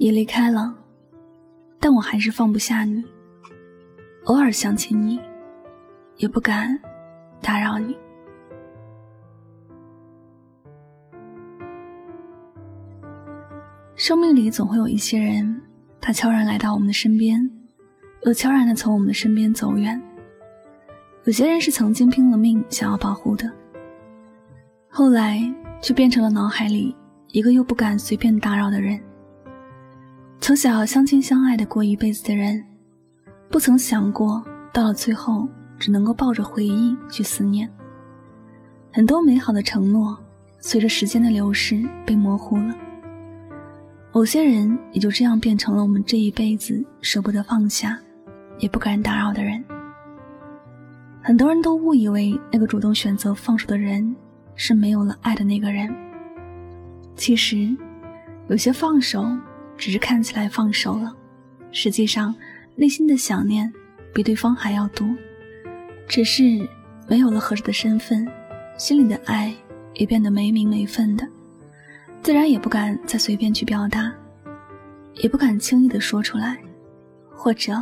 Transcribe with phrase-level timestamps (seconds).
[0.00, 0.72] 你离开了，
[1.80, 3.04] 但我还是放不下你。
[4.26, 5.20] 偶尔想起你，
[6.18, 6.78] 也不敢
[7.42, 7.96] 打扰你。
[13.96, 15.60] 生命里总会有一些人，
[16.00, 17.50] 他悄然来到我们的身边，
[18.22, 20.00] 又悄然的从我们的身边走远。
[21.24, 23.50] 有些人是曾经拼了命想要保护的，
[24.88, 25.42] 后来
[25.82, 26.94] 却变成了脑海里
[27.32, 29.00] 一个又不敢随便打扰的人。
[30.40, 32.64] 从小相亲相爱的过一辈子的人，
[33.50, 35.46] 不曾想过到了最后
[35.78, 37.68] 只能够抱着回忆去思念。
[38.90, 40.16] 很多美好的承诺，
[40.58, 42.74] 随着时间的流逝被模糊了。
[44.10, 47.98] 某些人也就这样变成了我们这一辈子舍不得放下，
[48.58, 49.62] 也不敢打扰的人。
[51.20, 54.16] 很多人都误以为那个主动选择放手的人，
[54.54, 55.94] 是没有了爱的那个人。
[57.16, 57.76] 其实，
[58.48, 59.26] 有些放手。
[59.78, 61.16] 只是看起来放手了，
[61.70, 62.34] 实际上
[62.74, 63.72] 内心的想念
[64.12, 65.08] 比对方还要多。
[66.08, 66.42] 只是
[67.06, 68.26] 没有了合适的身份，
[68.76, 69.54] 心里的爱
[69.94, 71.26] 也变得没名没分的，
[72.22, 74.12] 自然也不敢再随便去表达，
[75.14, 76.58] 也不敢轻易的说出来，
[77.30, 77.72] 或者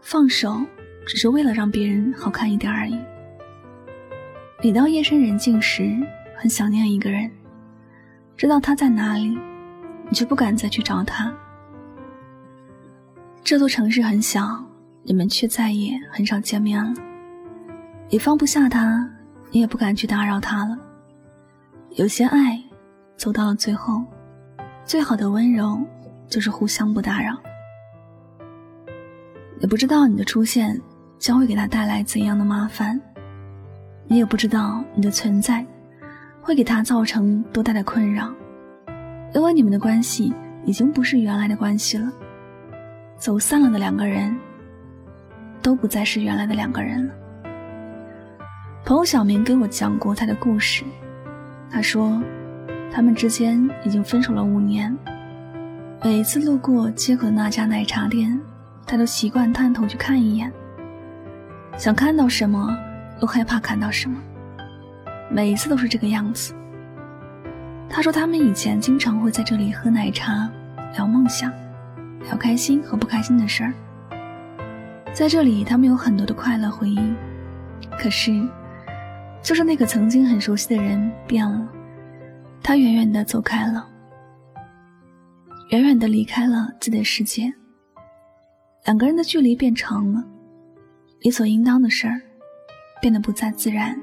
[0.00, 0.64] 放手
[1.06, 2.98] 只是为了让别人好看一点而已。
[4.62, 5.94] 每到夜深人静时，
[6.36, 7.30] 很想念一个人，
[8.36, 9.38] 知道他在哪里。
[10.08, 11.32] 你却不敢再去找他。
[13.42, 14.64] 这座城市很小，
[15.02, 16.92] 你们却再也很少见面了。
[18.08, 19.08] 你放不下他，
[19.50, 20.78] 你也不敢去打扰他了。
[21.90, 22.62] 有些爱，
[23.16, 24.02] 走到了最后，
[24.84, 25.80] 最好的温柔
[26.28, 27.36] 就是互相不打扰。
[29.60, 30.80] 也不知道你的出现
[31.18, 33.00] 将会给他带来怎样的麻烦，
[34.06, 35.64] 你也不知道你的存在
[36.42, 38.32] 会给他造成多大的困扰。
[39.34, 40.32] 因为你们的关系
[40.64, 42.10] 已经不是原来的关系了，
[43.18, 44.34] 走散了的两个人，
[45.60, 47.12] 都不再是原来的两个人了。
[48.84, 50.84] 朋友小明给我讲过他的故事，
[51.68, 52.22] 他说，
[52.92, 54.96] 他们之间已经分手了五年，
[56.04, 58.40] 每一次路过街口的那家奶茶店，
[58.86, 60.52] 他都习惯探头去看一眼，
[61.76, 62.72] 想看到什么，
[63.20, 64.16] 又害怕看到什么，
[65.28, 66.54] 每一次都是这个样子。
[67.94, 70.50] 他说，他们以前经常会在这里喝奶茶，
[70.96, 71.52] 聊梦想，
[72.24, 73.72] 聊开心和不开心的事儿。
[75.12, 77.14] 在这里，他们有很多的快乐回忆。
[77.96, 78.32] 可是，
[79.44, 81.68] 就是那个曾经很熟悉的人变了，
[82.64, 83.86] 他远远的走开了，
[85.70, 87.54] 远远的离开了自己的世界。
[88.86, 90.20] 两个人的距离变长了，
[91.20, 92.20] 理所应当的事儿
[93.00, 93.96] 变得不再自然，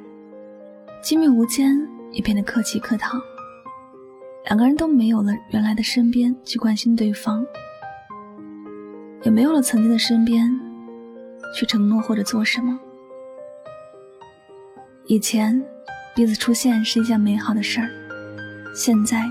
[1.03, 1.78] 亲密无间
[2.13, 3.19] 也变得客气客套。
[4.46, 7.46] 两个人都没有了原来的身边去关心对方，
[9.24, 10.50] 也没有了曾经的身边
[11.56, 12.80] 去承诺或者做什么。
[15.06, 15.63] 以前
[16.16, 17.90] 彼此出现是一件美好的事儿，
[18.74, 19.30] 现在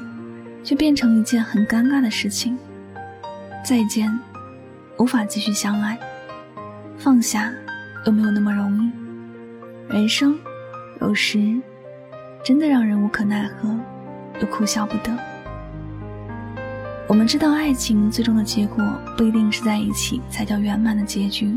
[0.62, 2.56] 却变成一件很尴尬的事情。
[3.65, 4.09] 再见，
[4.97, 5.99] 无法继续相爱，
[6.97, 7.53] 放下
[8.06, 9.93] 又没有那么容易。
[9.93, 10.38] 人生
[11.00, 11.60] 有时
[12.44, 13.76] 真的让人无可奈何。
[14.40, 15.10] 又哭笑不得。
[17.06, 18.84] 我们知道，爱情最终的结果
[19.16, 21.56] 不一定是在一起才叫圆满的结局。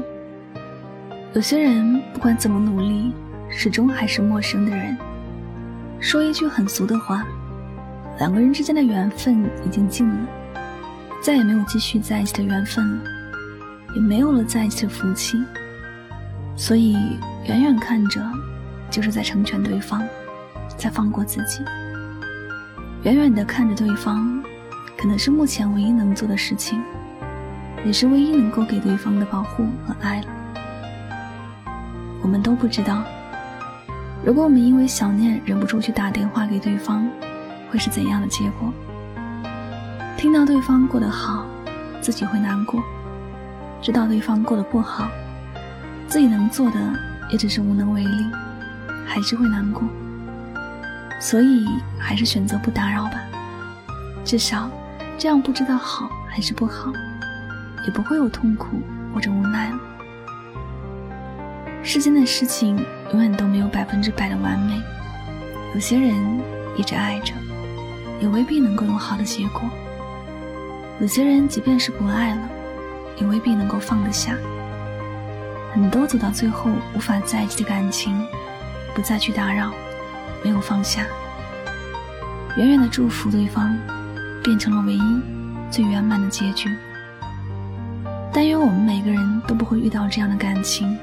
[1.34, 3.14] 有些人不管怎么努力，
[3.50, 4.98] 始终还是陌生的人。
[6.00, 7.26] 说一句很俗的话，
[8.20, 10.16] 两个人之间的缘分已经尽了，
[11.22, 13.04] 再也没有继续在一起的缘分了，
[13.96, 15.38] 也没有了在一起的福气。
[16.56, 16.94] 所以，
[17.48, 18.22] 远远看着，
[18.90, 20.04] 就是在成全对方，
[20.78, 21.64] 在放过自己。
[23.04, 24.42] 远远的看着对方，
[24.98, 26.82] 可能是目前唯一能做的事情，
[27.84, 30.28] 也是唯一能够给对方的保护和爱了。
[32.22, 33.04] 我们都不知道，
[34.26, 37.06] 如果我们因为想念忍不住去打电话给对方，
[37.70, 38.72] 会是怎样的结果？
[40.16, 41.46] 听到对方过得好，
[42.00, 42.80] 自己会难过；
[43.82, 45.10] 知道对方过得不好，
[46.08, 46.80] 自己能做的
[47.30, 48.26] 也只是无能为力，
[49.06, 49.84] 还是会难过。
[51.24, 51.66] 所以
[51.98, 53.14] 还是选择不打扰吧，
[54.26, 54.70] 至少
[55.18, 56.92] 这样不知道好还是不好，
[57.86, 58.82] 也不会有痛苦
[59.16, 59.80] 或者无奈了。
[61.82, 62.78] 世间的事情
[63.14, 64.82] 永远都没有百分之百的完美，
[65.74, 66.14] 有些人
[66.76, 67.32] 一直爱着，
[68.20, 69.62] 也未必能够有好的结果；
[71.00, 72.42] 有些人即便是不爱了，
[73.22, 74.36] 也未必能够放得下。
[75.74, 78.28] 很多走到最后无法在一起的感情，
[78.94, 79.72] 不再去打扰，
[80.44, 81.06] 没有放下，
[82.58, 83.78] 远远的祝福对方，
[84.44, 85.22] 变成了唯一
[85.72, 86.70] 最圆满的结局。
[88.32, 90.98] 但愿我们每个人都不会遇到这样的感情。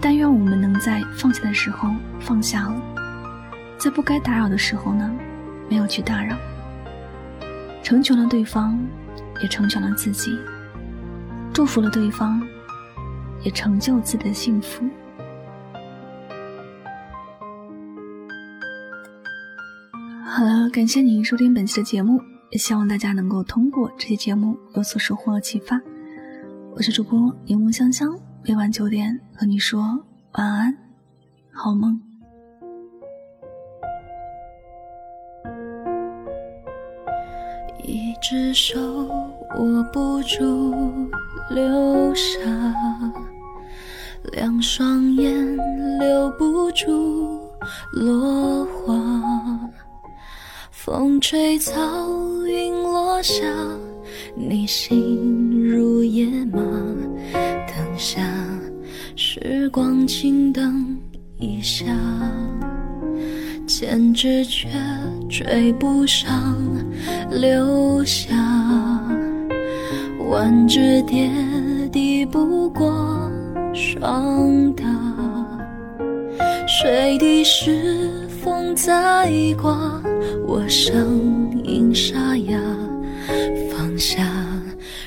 [0.00, 1.90] 但愿我们能在放下的时候
[2.20, 2.82] 放下了，
[3.76, 5.10] 在不该打扰的时候呢，
[5.68, 6.34] 没有去打扰，
[7.82, 8.78] 成全了对方，
[9.42, 10.38] 也成全了自己，
[11.52, 12.40] 祝福了对方，
[13.42, 14.88] 也成就自己的幸福。
[20.70, 22.20] 感谢您收听本期的节目，
[22.50, 25.80] 也希望大家能够通过这期节目有所收获和启发。
[26.76, 28.08] 我是主播柠檬香香。
[28.46, 29.80] 每晚九点和你说
[30.34, 30.78] 晚安，
[31.52, 32.00] 好梦。
[37.82, 38.80] 一只手
[39.58, 40.72] 握不住
[41.50, 42.40] 流沙，
[44.32, 45.56] 两双眼
[45.98, 47.40] 留不住
[47.92, 48.94] 落花。
[50.82, 51.74] 风吹草，
[52.46, 53.44] 云落下，
[54.34, 56.58] 你心如野马。
[57.68, 58.22] 等下，
[59.14, 60.98] 时光轻灯
[61.36, 61.84] 一下，
[63.66, 64.70] 千只却
[65.28, 66.56] 追不上
[67.30, 68.34] 流霞，
[70.30, 71.30] 万只蝶
[71.92, 73.30] 抵不过
[73.74, 74.84] 霜打，
[76.66, 79.30] 水滴是风在
[79.60, 80.02] 刮，
[80.50, 82.58] 我声音沙哑，
[83.70, 84.20] 放下，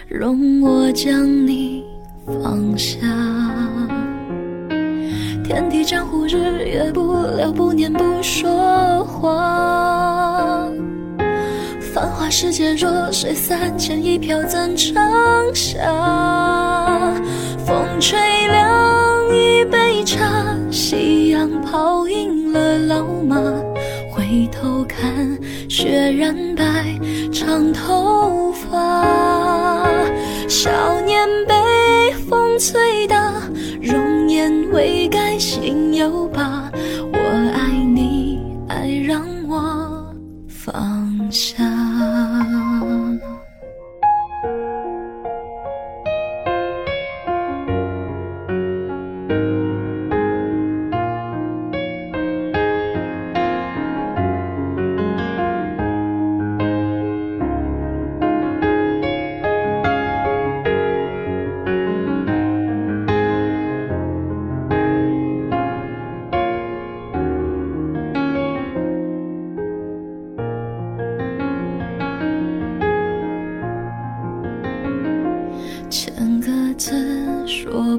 [0.07, 1.83] 容我将你。
[2.25, 2.97] 放下，
[5.43, 10.65] 天地江湖日月不留不念不说话。
[11.93, 14.95] 繁华世界若水三千，一瓢怎盛
[15.53, 17.13] 下？
[17.65, 18.17] 风吹
[18.47, 23.62] 凉一杯茶，夕阳泡赢了老马。
[24.83, 25.38] 看，
[25.69, 26.63] 雪染白
[27.31, 29.06] 长头发，
[30.47, 31.53] 少年被。
[32.30, 33.33] 风吹大，
[33.81, 36.25] 容颜未改，心有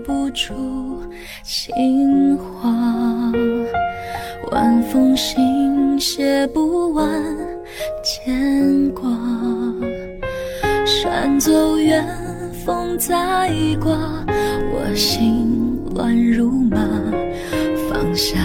[0.05, 1.03] 不出
[1.43, 2.71] 情话，
[4.53, 7.09] 晚风信写不完
[8.03, 9.11] 牵挂。
[10.85, 12.07] 山走远，
[12.65, 13.49] 风再
[13.81, 13.97] 刮，
[14.71, 16.79] 我心乱如麻。
[17.89, 18.39] 放下，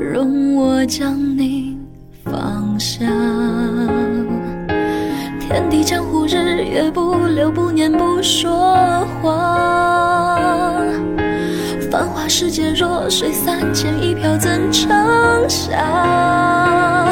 [0.00, 1.76] 容我将你
[2.24, 3.04] 放下。
[5.38, 10.11] 天地江湖，日月不留不念不说话。
[12.34, 14.88] 世界，弱水三千，一瓢怎盛
[15.50, 17.06] 下？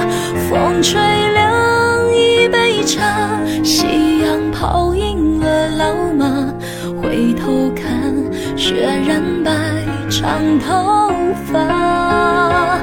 [0.48, 0.98] 风吹
[1.34, 6.50] 凉一杯茶，夕阳泡赢了老马。
[7.02, 8.14] 回头看，
[8.56, 9.52] 雪染白
[10.08, 11.12] 长头
[11.52, 12.80] 发。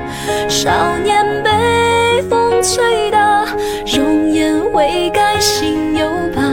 [0.48, 3.48] 少年被风吹大，
[3.96, 5.40] 容颜未改。
[5.40, 6.44] 心有疤，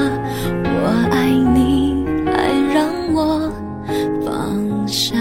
[0.65, 3.53] 我爱你，爱让我
[4.25, 5.15] 放下。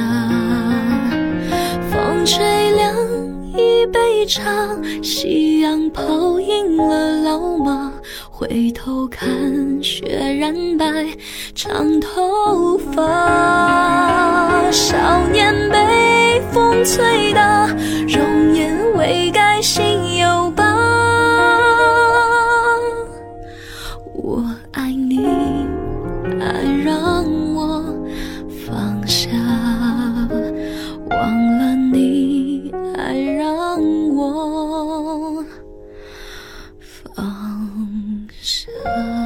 [3.94, 7.94] 悲伤，夕阳泡赢了老马。
[8.30, 9.30] 回头看，
[9.82, 10.86] 雪染白
[11.56, 14.70] 长头发。
[14.72, 14.98] 少
[15.32, 17.68] 年被风吹大，
[18.08, 18.63] 容颜，
[38.54, 39.23] 舍